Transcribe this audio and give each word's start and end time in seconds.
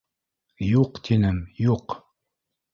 —Юҡ, 0.69 0.97
тинем, 1.09 1.39
юҡ! 1.69 1.99